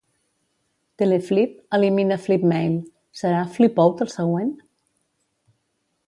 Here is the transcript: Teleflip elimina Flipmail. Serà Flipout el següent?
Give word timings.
Teleflip 1.01 1.51
elimina 1.77 2.17
Flipmail. 2.23 2.77
Serà 3.19 3.43
Flipout 3.57 4.01
el 4.07 4.11
següent? 4.15 4.49